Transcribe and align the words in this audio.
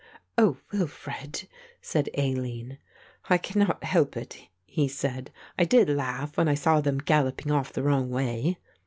"Oh, 0.35 0.57
Wilfred!" 0.71 1.47
said 1.79 2.09
Aline. 2.17 2.79
"I 3.29 3.37
cannot 3.37 3.83
help 3.83 4.17
it," 4.17 4.47
he 4.65 4.87
said, 4.87 5.29
"I 5.59 5.63
did 5.63 5.89
laugh 5.91 6.37
when 6.37 6.47
I 6.47 6.55
saw 6.55 6.81
them 6.81 6.97
galloping 6.97 7.51
off 7.51 7.71
the 7.71 7.83
wrong 7.83 8.09
way." 8.09 8.57